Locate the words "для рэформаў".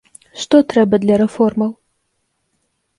1.05-1.71